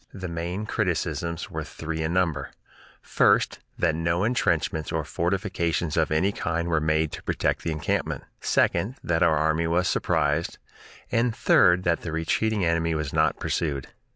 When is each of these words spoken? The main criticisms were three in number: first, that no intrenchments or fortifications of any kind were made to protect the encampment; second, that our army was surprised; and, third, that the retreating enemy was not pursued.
The 0.15 0.27
main 0.27 0.65
criticisms 0.65 1.51
were 1.51 1.63
three 1.63 2.01
in 2.01 2.11
number: 2.11 2.49
first, 3.03 3.59
that 3.77 3.93
no 3.93 4.23
intrenchments 4.23 4.91
or 4.91 5.03
fortifications 5.03 5.95
of 5.95 6.09
any 6.09 6.31
kind 6.31 6.69
were 6.69 6.79
made 6.81 7.11
to 7.11 7.21
protect 7.21 7.61
the 7.61 7.69
encampment; 7.69 8.23
second, 8.41 8.95
that 9.03 9.21
our 9.21 9.37
army 9.37 9.67
was 9.67 9.87
surprised; 9.87 10.57
and, 11.11 11.35
third, 11.35 11.83
that 11.83 12.01
the 12.01 12.11
retreating 12.11 12.65
enemy 12.65 12.95
was 12.95 13.13
not 13.13 13.39
pursued. 13.39 13.89